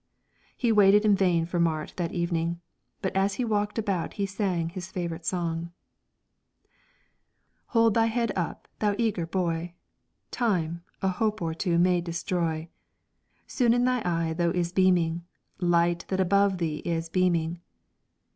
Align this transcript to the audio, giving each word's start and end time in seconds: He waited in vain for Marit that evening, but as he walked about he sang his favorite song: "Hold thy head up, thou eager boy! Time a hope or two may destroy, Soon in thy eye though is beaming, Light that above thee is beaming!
He 0.57 0.71
waited 0.71 1.05
in 1.05 1.13
vain 1.15 1.45
for 1.45 1.59
Marit 1.59 1.93
that 1.97 2.11
evening, 2.11 2.59
but 3.03 3.15
as 3.15 3.35
he 3.35 3.45
walked 3.45 3.77
about 3.77 4.13
he 4.13 4.25
sang 4.25 4.69
his 4.69 4.91
favorite 4.91 5.27
song: 5.27 5.69
"Hold 7.67 7.93
thy 7.93 8.07
head 8.07 8.31
up, 8.35 8.67
thou 8.79 8.95
eager 8.97 9.27
boy! 9.27 9.75
Time 10.31 10.83
a 11.03 11.09
hope 11.09 11.39
or 11.39 11.53
two 11.53 11.77
may 11.77 12.01
destroy, 12.01 12.67
Soon 13.45 13.75
in 13.75 13.85
thy 13.85 14.01
eye 14.03 14.33
though 14.33 14.49
is 14.49 14.73
beaming, 14.73 15.23
Light 15.59 16.05
that 16.07 16.19
above 16.19 16.57
thee 16.57 16.77
is 16.77 17.07
beaming! 17.07 17.61